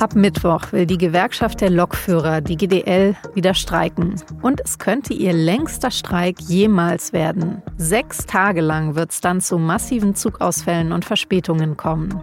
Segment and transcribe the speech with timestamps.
[0.00, 4.14] Ab Mittwoch will die Gewerkschaft der Lokführer, die GDL, wieder streiken.
[4.40, 7.60] Und es könnte ihr längster Streik jemals werden.
[7.76, 12.22] Sechs Tage lang wird es dann zu massiven Zugausfällen und Verspätungen kommen.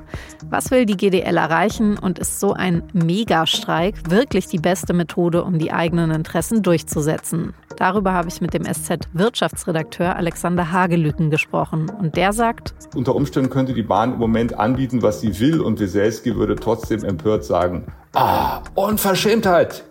[0.50, 5.60] Was will die GDL erreichen und ist so ein Megastreik wirklich die beste Methode, um
[5.60, 7.54] die eigenen Interessen durchzusetzen?
[7.78, 11.92] Darüber habe ich mit dem SZ-Wirtschaftsredakteur Alexander Hagelüken gesprochen.
[11.92, 15.62] Und der sagt, unter Umständen könnte die Bahn im Moment anbieten, was sie will.
[15.62, 17.67] Und Wieselski würde trotzdem empört sagen,
[18.14, 19.84] ah, Unverschämtheit.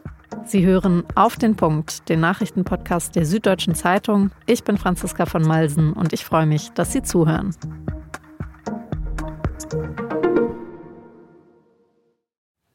[0.45, 4.31] Sie hören auf den Punkt, den Nachrichtenpodcast der Süddeutschen Zeitung.
[4.47, 7.55] Ich bin Franziska von Malsen und ich freue mich, dass Sie zuhören.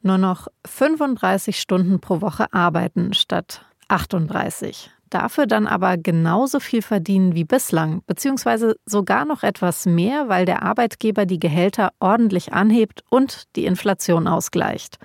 [0.02, 7.34] Nur noch 35 Stunden pro Woche arbeiten statt 38 dafür dann aber genauso viel verdienen
[7.34, 13.44] wie bislang, beziehungsweise sogar noch etwas mehr, weil der Arbeitgeber die Gehälter ordentlich anhebt und
[13.56, 14.98] die Inflation ausgleicht.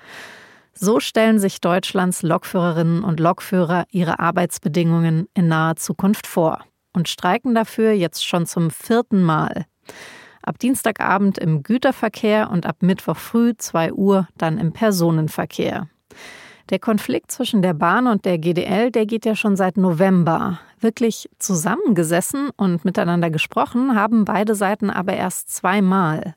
[0.73, 6.59] So stellen sich Deutschlands Lokführerinnen und Lokführer ihre Arbeitsbedingungen in naher Zukunft vor
[6.93, 9.65] und streiken dafür jetzt schon zum vierten Mal.
[10.43, 15.89] Ab Dienstagabend im Güterverkehr und ab Mittwoch früh 2 Uhr dann im Personenverkehr.
[16.69, 20.59] Der Konflikt zwischen der Bahn und der GDL, der geht ja schon seit November.
[20.81, 26.35] Wirklich zusammengesessen und miteinander gesprochen haben beide Seiten aber erst zweimal.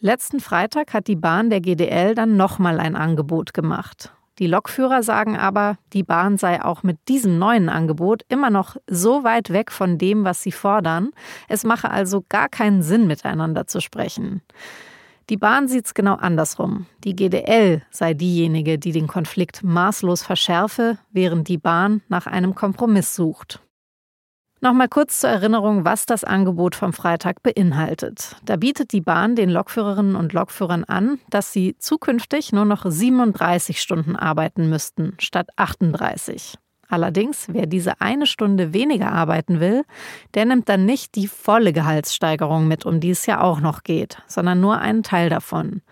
[0.00, 4.12] Letzten Freitag hat die Bahn der GDL dann nochmal ein Angebot gemacht.
[4.38, 9.24] Die Lokführer sagen aber, die Bahn sei auch mit diesem neuen Angebot immer noch so
[9.24, 11.10] weit weg von dem, was sie fordern.
[11.48, 14.42] Es mache also gar keinen Sinn, miteinander zu sprechen.
[15.30, 16.86] Die Bahn sieht es genau andersrum.
[17.04, 23.14] Die GDL sei diejenige, die den Konflikt maßlos verschärfe, während die Bahn nach einem Kompromiss
[23.14, 23.60] sucht.
[24.60, 28.36] Nochmal kurz zur Erinnerung, was das Angebot vom Freitag beinhaltet.
[28.44, 33.80] Da bietet die Bahn den Lokführerinnen und Lokführern an, dass sie zukünftig nur noch 37
[33.80, 36.58] Stunden arbeiten müssten, statt 38.
[36.88, 39.84] Allerdings, wer diese eine Stunde weniger arbeiten will,
[40.34, 44.22] der nimmt dann nicht die volle Gehaltssteigerung mit, um die es ja auch noch geht,
[44.26, 45.82] sondern nur einen Teil davon.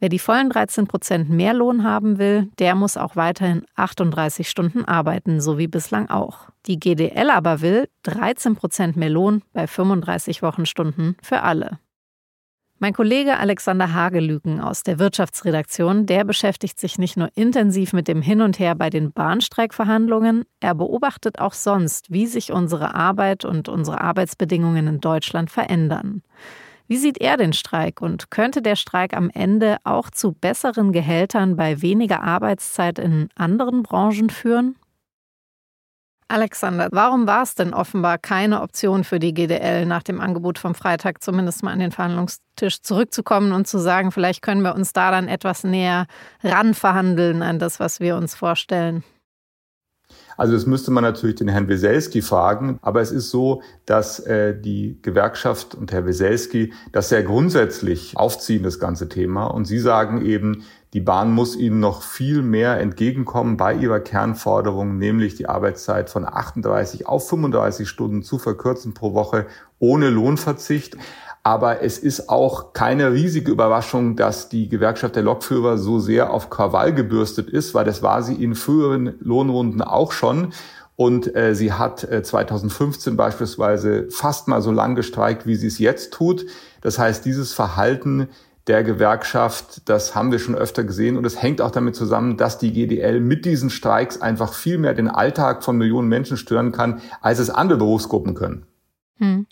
[0.00, 4.84] Wer die vollen 13 Prozent mehr Lohn haben will, der muss auch weiterhin 38 Stunden
[4.84, 6.48] arbeiten, so wie bislang auch.
[6.66, 11.78] Die GDL aber will 13 Prozent mehr Lohn bei 35 Wochenstunden für alle.
[12.82, 18.20] Mein Kollege Alexander Hagelüken aus der Wirtschaftsredaktion, der beschäftigt sich nicht nur intensiv mit dem
[18.22, 23.68] Hin und Her bei den Bahnstreikverhandlungen, er beobachtet auch sonst, wie sich unsere Arbeit und
[23.68, 26.24] unsere Arbeitsbedingungen in Deutschland verändern.
[26.88, 31.54] Wie sieht er den Streik und könnte der Streik am Ende auch zu besseren Gehältern
[31.54, 34.74] bei weniger Arbeitszeit in anderen Branchen führen?
[36.32, 40.74] Alexander, warum war es denn offenbar keine Option für die GDL nach dem Angebot vom
[40.74, 45.10] Freitag zumindest mal an den Verhandlungstisch zurückzukommen und zu sagen, vielleicht können wir uns da
[45.10, 46.06] dann etwas näher
[46.42, 49.04] ranverhandeln an das, was wir uns vorstellen?
[50.36, 52.78] Also das müsste man natürlich den Herrn Weselski fragen.
[52.82, 58.62] Aber es ist so, dass äh, die Gewerkschaft und Herr Weselski das sehr grundsätzlich aufziehen,
[58.62, 59.46] das ganze Thema.
[59.46, 60.64] Und sie sagen eben,
[60.94, 66.26] die Bahn muss ihnen noch viel mehr entgegenkommen bei ihrer Kernforderung, nämlich die Arbeitszeit von
[66.26, 69.46] 38 auf 35 Stunden zu verkürzen pro Woche
[69.78, 70.96] ohne Lohnverzicht.
[71.44, 76.50] Aber es ist auch keine riesige Überraschung, dass die Gewerkschaft der Lokführer so sehr auf
[76.50, 80.52] Krawall gebürstet ist, weil das war sie in früheren Lohnrunden auch schon.
[80.94, 85.78] Und äh, sie hat äh, 2015 beispielsweise fast mal so lang gestreikt, wie sie es
[85.78, 86.46] jetzt tut.
[86.80, 88.28] Das heißt, dieses Verhalten
[88.66, 89.88] der Gewerkschaft.
[89.88, 93.20] Das haben wir schon öfter gesehen und es hängt auch damit zusammen, dass die GDL
[93.20, 97.50] mit diesen Streiks einfach viel mehr den Alltag von Millionen Menschen stören kann, als es
[97.50, 98.66] andere Berufsgruppen können.
[99.18, 99.46] Hm.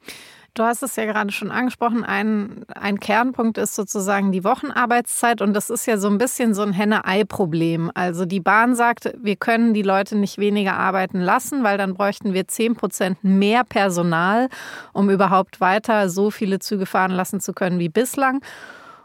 [0.54, 2.04] Du hast es ja gerade schon angesprochen.
[2.04, 6.62] Ein, ein Kernpunkt ist sozusagen die Wochenarbeitszeit und das ist ja so ein bisschen so
[6.62, 7.90] ein Henne-Ei-Problem.
[7.94, 12.34] Also die Bahn sagt, wir können die Leute nicht weniger arbeiten lassen, weil dann bräuchten
[12.34, 14.48] wir 10 Prozent mehr Personal,
[14.92, 18.41] um überhaupt weiter so viele Züge fahren lassen zu können wie bislang.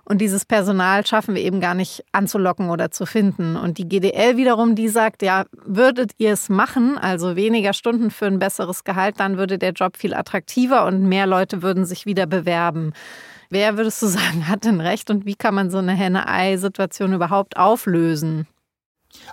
[0.08, 3.56] Und dieses Personal schaffen wir eben gar nicht anzulocken oder zu finden.
[3.56, 8.28] Und die GDL wiederum, die sagt, ja, würdet ihr es machen, also weniger Stunden für
[8.28, 12.28] ein besseres Gehalt, dann würde der Job viel attraktiver und mehr Leute würden sich wieder
[12.28, 12.94] bewerben.
[13.50, 17.58] Wer würdest du sagen, hat denn recht und wie kann man so eine Henne-Ei-Situation überhaupt
[17.58, 18.48] auflösen?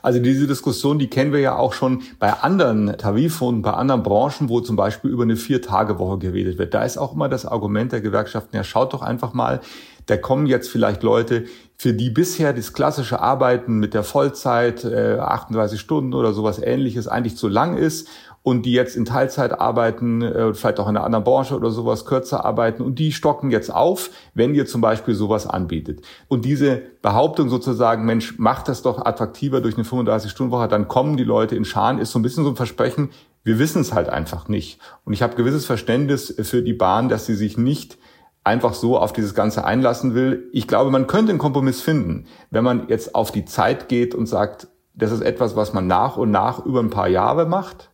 [0.01, 4.49] Also diese Diskussion, die kennen wir ja auch schon bei anderen Tarifrunden, bei anderen Branchen,
[4.49, 6.75] wo zum Beispiel über eine Vier-Tage-Woche geredet wird.
[6.75, 9.61] Da ist auch immer das Argument der Gewerkschaften, ja, schaut doch einfach mal,
[10.07, 11.45] da kommen jetzt vielleicht Leute,
[11.77, 17.09] für die bisher das klassische Arbeiten mit der Vollzeit, äh, 38 Stunden oder sowas ähnliches
[17.09, 18.09] eigentlich zu lang ist.
[18.45, 22.05] und die jetzt in Teilzeit arbeiten, äh, vielleicht auch in einer anderen Branche oder sowas
[22.05, 26.05] kürzer arbeiten und die stocken jetzt auf, wenn ihr zum Beispiel sowas anbietet.
[26.29, 31.25] Und diese Behauptung sozusagen, Mensch, macht das doch attraktiver durch eine 35-Stunden-Woche, dann kommen die
[31.25, 33.11] Leute in Scharen, ist so ein bisschen so ein Versprechen,
[33.45, 34.81] wir wissen es halt einfach nicht.
[35.05, 37.99] Und ich habe gewisses Verständnis für die Bahn, dass sie sich nicht
[38.45, 40.49] einfach so auf dieses Ganze einlassen will.
[40.53, 44.27] Ich glaube, man könnte einen Kompromiss finden, wenn man jetzt auf die Zeit geht und
[44.27, 47.91] sagt, das ist etwas, was man nach und nach über ein paar Jahre macht.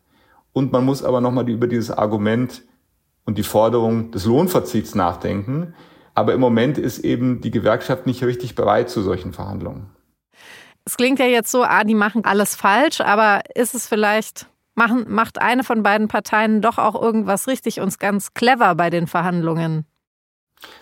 [0.53, 2.63] Und man muss aber nochmal über dieses Argument
[3.25, 5.75] und die Forderung des Lohnverzichts nachdenken.
[6.15, 9.91] Aber im Moment ist eben die Gewerkschaft nicht richtig bereit zu solchen Verhandlungen.
[10.85, 15.05] Es klingt ja jetzt so, ah, die machen alles falsch, aber ist es vielleicht, machen,
[15.07, 19.85] macht eine von beiden Parteien doch auch irgendwas richtig und ganz clever bei den Verhandlungen?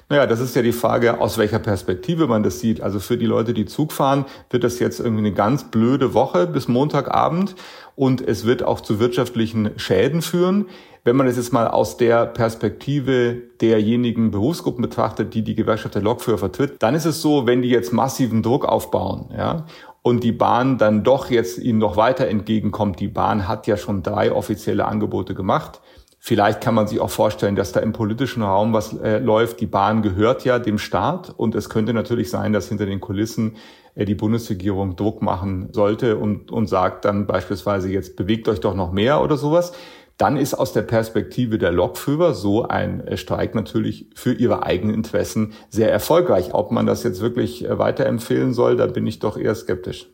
[0.08, 2.80] Naja, das ist ja die Frage, aus welcher Perspektive man das sieht.
[2.80, 6.46] Also für die Leute, die Zug fahren, wird das jetzt irgendwie eine ganz blöde Woche
[6.46, 7.56] bis Montagabend
[7.96, 10.66] und es wird auch zu wirtschaftlichen Schäden führen.
[11.02, 16.02] Wenn man es jetzt mal aus der Perspektive derjenigen Berufsgruppen betrachtet, die die Gewerkschaft der
[16.02, 19.66] Lokführer vertritt, dann ist es so, wenn die jetzt massiven Druck aufbauen, ja,
[20.02, 23.00] und die Bahn dann doch jetzt ihnen noch weiter entgegenkommt.
[23.00, 25.80] Die Bahn hat ja schon drei offizielle Angebote gemacht.
[26.28, 29.60] Vielleicht kann man sich auch vorstellen, dass da im politischen Raum was äh, läuft.
[29.60, 33.54] Die Bahn gehört ja dem Staat und es könnte natürlich sein, dass hinter den Kulissen
[33.94, 38.74] äh, die Bundesregierung Druck machen sollte und, und sagt dann beispielsweise, jetzt bewegt euch doch
[38.74, 39.72] noch mehr oder sowas.
[40.18, 44.96] Dann ist aus der Perspektive der Lokführer so ein äh, Streik natürlich für ihre eigenen
[44.96, 46.54] Interessen sehr erfolgreich.
[46.54, 50.08] Ob man das jetzt wirklich äh, weiterempfehlen soll, da bin ich doch eher skeptisch.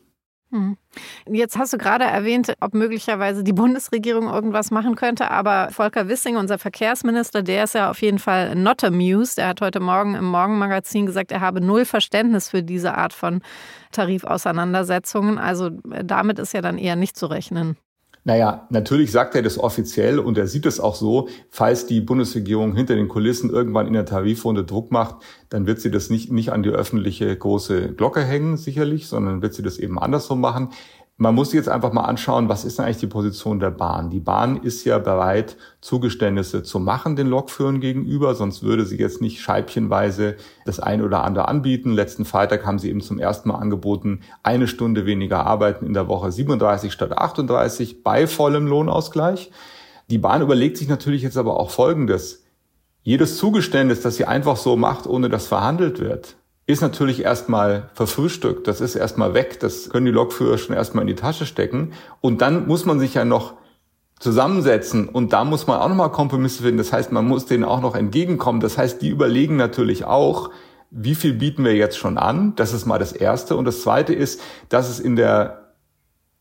[0.53, 0.77] Hm.
[1.27, 6.35] Jetzt hast du gerade erwähnt, ob möglicherweise die Bundesregierung irgendwas machen könnte, aber Volker Wissing,
[6.35, 9.39] unser Verkehrsminister, der ist ja auf jeden Fall not amused.
[9.39, 13.41] Er hat heute Morgen im Morgenmagazin gesagt, er habe null Verständnis für diese Art von
[13.91, 15.39] Tarifauseinandersetzungen.
[15.39, 17.75] Also äh, damit ist ja dann eher nicht zu rechnen.
[18.25, 22.73] Naja, natürlich sagt er das offiziell und er sieht es auch so, falls die Bundesregierung
[22.73, 25.17] hinter den Kulissen irgendwann in der Tarifrunde Druck macht,
[25.49, 29.53] dann wird sie das nicht, nicht an die öffentliche große Glocke hängen, sicherlich, sondern wird
[29.53, 30.69] sie das eben andersrum machen.
[31.17, 34.09] Man muss sich jetzt einfach mal anschauen, was ist denn eigentlich die Position der Bahn?
[34.09, 39.21] Die Bahn ist ja bereit, Zugeständnisse zu machen den Lokführern gegenüber, sonst würde sie jetzt
[39.21, 41.91] nicht scheibchenweise das ein oder andere anbieten.
[41.91, 46.07] Letzten Freitag haben sie eben zum ersten Mal angeboten, eine Stunde weniger arbeiten in der
[46.07, 49.51] Woche, 37 statt 38 bei vollem Lohnausgleich.
[50.09, 52.43] Die Bahn überlegt sich natürlich jetzt aber auch Folgendes.
[53.03, 58.67] Jedes Zugeständnis, das sie einfach so macht, ohne dass verhandelt wird, ist natürlich erstmal verfrühstückt.
[58.67, 59.59] Das ist erstmal weg.
[59.59, 61.93] Das können die Lokführer schon erstmal in die Tasche stecken.
[62.21, 63.55] Und dann muss man sich ja noch
[64.19, 66.77] zusammensetzen und da muss man auch nochmal Kompromisse finden.
[66.77, 68.61] Das heißt, man muss denen auch noch entgegenkommen.
[68.61, 70.49] Das heißt, die überlegen natürlich auch,
[70.91, 72.55] wie viel bieten wir jetzt schon an?
[72.55, 73.57] Das ist mal das Erste.
[73.57, 74.39] Und das Zweite ist,
[74.69, 75.73] dass es in der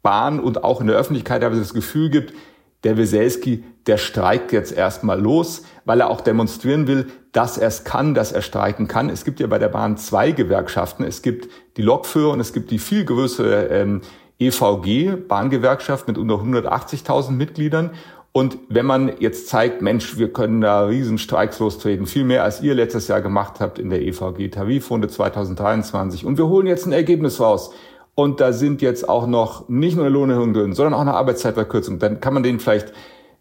[0.03, 2.35] Bahn und auch in der Öffentlichkeit das Gefühl gibt,
[2.84, 7.84] der Weselski, der streikt jetzt erstmal los, weil er auch demonstrieren will, dass er es
[7.84, 9.08] kann, dass er streiken kann.
[9.08, 11.05] Es gibt ja bei der Bahn zwei Gewerkschaften.
[11.05, 14.00] Es gibt die Lokführer und es gibt die viel größere ähm,
[14.38, 17.90] EVG, Bahngewerkschaft mit unter 180.000 Mitgliedern.
[18.32, 22.75] Und wenn man jetzt zeigt, Mensch, wir können da Riesenstreiks lostreten, viel mehr als ihr
[22.75, 27.40] letztes Jahr gemacht habt in der EVG Tarifrunde 2023 und wir holen jetzt ein Ergebnis
[27.40, 27.75] raus,
[28.14, 31.99] und da sind jetzt auch noch nicht nur eine drin, sondern auch eine Arbeitszeitverkürzung.
[31.99, 32.93] Dann kann man den vielleicht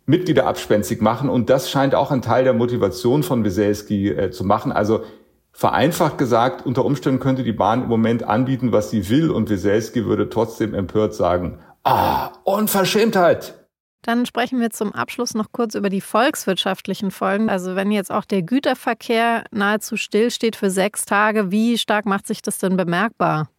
[0.05, 4.43] Mitglieder abspensig machen und das scheint auch ein Teil der Motivation von Weselski äh, zu
[4.43, 4.71] machen.
[4.71, 5.03] Also
[5.51, 10.05] vereinfacht gesagt, unter Umständen könnte die Bahn im Moment anbieten, was sie will und Weselski
[10.05, 13.55] würde trotzdem empört sagen, ah, Unverschämtheit.
[14.03, 17.49] Dann sprechen wir zum Abschluss noch kurz über die volkswirtschaftlichen Folgen.
[17.49, 22.41] Also wenn jetzt auch der Güterverkehr nahezu stillsteht für sechs Tage, wie stark macht sich
[22.41, 23.49] das denn bemerkbar?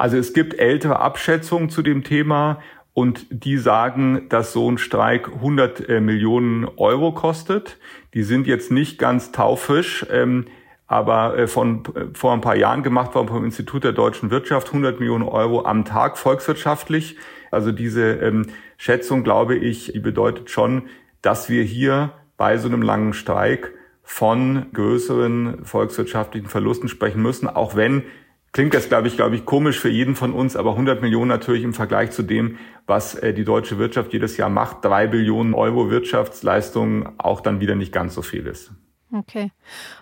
[0.00, 2.62] Also es gibt ältere Abschätzungen zu dem Thema
[2.94, 7.78] und die sagen, dass so ein Streik 100 äh, Millionen Euro kostet.
[8.14, 10.46] Die sind jetzt nicht ganz taufrisch, ähm,
[10.86, 14.68] aber äh, von äh, vor ein paar Jahren gemacht worden vom Institut der deutschen Wirtschaft
[14.68, 17.18] 100 Millionen Euro am Tag volkswirtschaftlich.
[17.50, 18.46] Also diese ähm,
[18.78, 20.84] Schätzung, glaube ich, die bedeutet schon,
[21.20, 27.76] dass wir hier bei so einem langen Streik von größeren volkswirtschaftlichen Verlusten sprechen müssen, auch
[27.76, 28.04] wenn
[28.52, 31.62] Klingt jetzt, glaube ich, glaube ich, komisch für jeden von uns, aber 100 Millionen natürlich
[31.62, 35.90] im Vergleich zu dem, was äh, die deutsche Wirtschaft jedes Jahr macht, drei Billionen Euro
[35.90, 38.72] Wirtschaftsleistung auch dann wieder nicht ganz so viel ist.
[39.12, 39.50] Okay.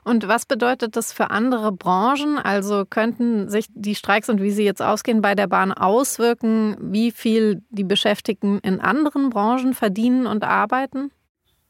[0.05, 2.39] Und was bedeutet das für andere Branchen?
[2.39, 7.11] Also könnten sich die Streiks und wie sie jetzt ausgehen bei der Bahn auswirken, wie
[7.11, 11.11] viel die Beschäftigten in anderen Branchen verdienen und arbeiten?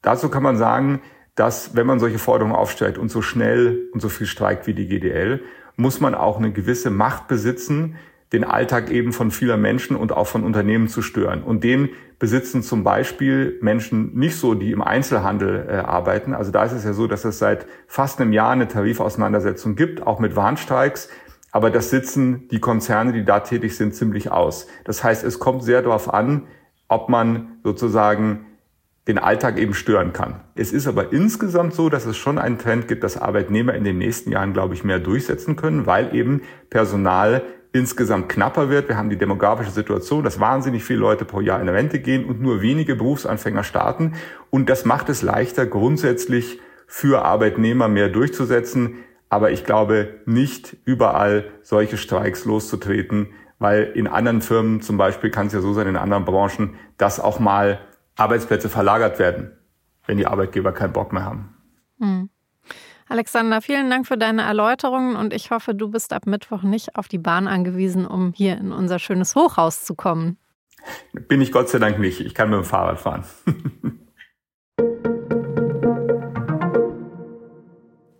[0.01, 1.01] Dazu kann man sagen,
[1.35, 4.87] dass wenn man solche Forderungen aufstellt und so schnell und so viel streikt wie die
[4.87, 5.41] GDL,
[5.79, 7.95] muss man auch eine gewisse Macht besitzen,
[8.33, 11.41] den Alltag eben von vieler Menschen und auch von Unternehmen zu stören.
[11.41, 16.33] Und den besitzen zum Beispiel Menschen nicht so, die im Einzelhandel äh, arbeiten.
[16.33, 20.05] Also da ist es ja so, dass es seit fast einem Jahr eine Tarifauseinandersetzung gibt,
[20.05, 21.09] auch mit Warnstreiks.
[21.51, 24.67] Aber das sitzen die Konzerne, die da tätig sind, ziemlich aus.
[24.83, 26.43] Das heißt, es kommt sehr darauf an,
[26.89, 28.45] ob man sozusagen
[29.09, 30.35] den Alltag eben stören kann.
[30.53, 33.97] Es ist aber insgesamt so, dass es schon einen Trend gibt, dass Arbeitnehmer in den
[33.97, 37.41] nächsten Jahren, glaube ich, mehr durchsetzen können, weil eben Personal
[37.73, 38.87] insgesamt knapper wird.
[38.87, 42.39] Wir haben die demografische Situation, dass wahnsinnig viele Leute pro Jahr in Rente gehen und
[42.39, 44.13] nur wenige Berufsanfänger starten.
[44.51, 48.99] Und das macht es leichter, grundsätzlich für Arbeitnehmer mehr durchzusetzen.
[49.27, 55.47] Aber ich glaube nicht überall solche Streiks loszutreten, weil in anderen Firmen zum Beispiel kann
[55.47, 57.79] es ja so sein, in anderen Branchen, dass auch mal
[58.19, 59.51] Arbeitsplätze verlagert werden,
[60.05, 61.55] wenn die Arbeitgeber keinen Bock mehr haben.
[61.99, 62.29] Hm.
[63.07, 67.07] Alexander, vielen Dank für deine Erläuterungen und ich hoffe, du bist ab Mittwoch nicht auf
[67.07, 70.37] die Bahn angewiesen, um hier in unser schönes Hochhaus zu kommen.
[71.13, 72.19] Bin ich Gott sei Dank nicht.
[72.19, 73.23] Ich kann mit dem Fahrrad fahren.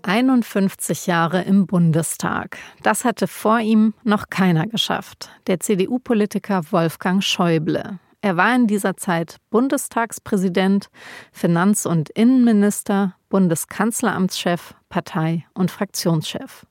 [0.10, 2.58] 51 Jahre im Bundestag.
[2.82, 5.30] Das hatte vor ihm noch keiner geschafft.
[5.46, 8.00] Der CDU-Politiker Wolfgang Schäuble.
[8.22, 10.90] Er war in dieser Zeit Bundestagspräsident,
[11.32, 16.66] Finanz- und Innenminister, Bundeskanzleramtschef, Partei- und Fraktionschef.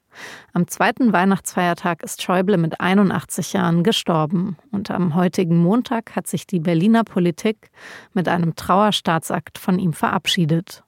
[0.53, 6.47] Am zweiten Weihnachtsfeiertag ist Schäuble mit 81 Jahren gestorben und am heutigen Montag hat sich
[6.47, 7.71] die Berliner Politik
[8.13, 10.83] mit einem Trauerstaatsakt von ihm verabschiedet.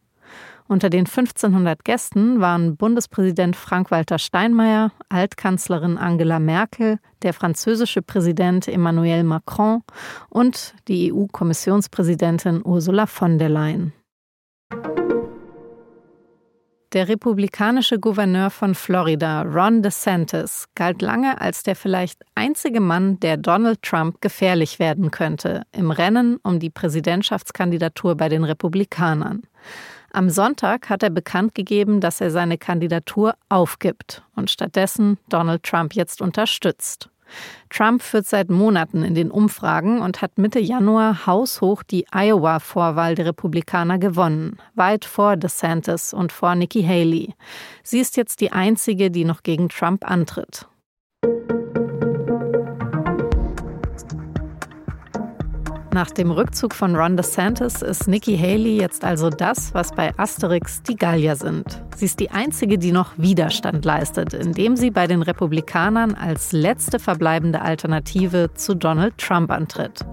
[0.71, 9.25] Unter den 1500 Gästen waren Bundespräsident Frank-Walter Steinmeier, Altkanzlerin Angela Merkel, der französische Präsident Emmanuel
[9.25, 9.83] Macron
[10.29, 13.93] und die EU-Kommissionspräsidentin Ursula von der Leyen.
[16.93, 23.39] Der republikanische Gouverneur von Florida, Ron DeSantis, galt lange als der vielleicht einzige Mann, der
[23.39, 29.43] Donald Trump gefährlich werden könnte im Rennen um die Präsidentschaftskandidatur bei den Republikanern.
[30.13, 35.95] Am Sonntag hat er bekannt gegeben, dass er seine Kandidatur aufgibt und stattdessen Donald Trump
[35.95, 37.09] jetzt unterstützt.
[37.69, 43.27] Trump führt seit Monaten in den Umfragen und hat Mitte Januar haushoch die Iowa-Vorwahl der
[43.27, 47.35] Republikaner gewonnen, weit vor DeSantis und vor Nikki Haley.
[47.85, 50.67] Sie ist jetzt die einzige, die noch gegen Trump antritt.
[55.93, 60.85] Nach dem Rückzug von Ron DeSantis ist Nikki Haley jetzt also das, was bei Asterix
[60.85, 61.83] die Gallier sind.
[61.97, 67.01] Sie ist die einzige, die noch Widerstand leistet, indem sie bei den Republikanern als letzte
[67.01, 70.07] verbleibende Alternative zu Donald Trump antritt.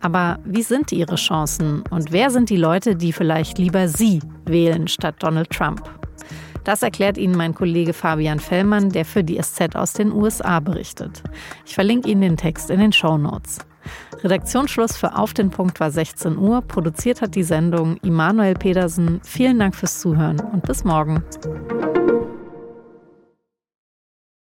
[0.00, 4.88] Aber wie sind ihre Chancen und wer sind die Leute, die vielleicht lieber sie wählen
[4.88, 5.88] statt Donald Trump?
[6.64, 11.22] Das erklärt Ihnen mein Kollege Fabian Fellmann, der für die SZ aus den USA berichtet.
[11.66, 13.58] Ich verlinke Ihnen den Text in den Show Notes.
[14.22, 16.62] Redaktionsschluss für Auf den Punkt war 16 Uhr.
[16.62, 19.20] Produziert hat die Sendung Immanuel Pedersen.
[19.24, 21.22] Vielen Dank fürs Zuhören und bis morgen.